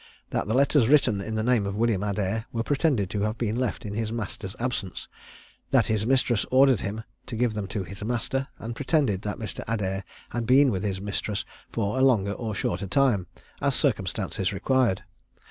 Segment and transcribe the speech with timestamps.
[0.31, 3.55] That the letters written in the name of William Adair were pretended to have been
[3.55, 5.07] left in his master's absence;
[5.69, 9.63] that his mistress ordered him to give them to his master, and pretend that Mr.
[9.67, 13.27] Adair had been with his mistress for a longer or shorter time,
[13.61, 15.03] as circumstances required.